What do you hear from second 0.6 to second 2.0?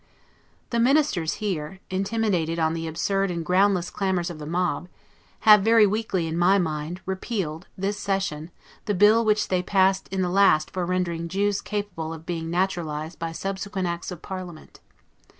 The Ministers here,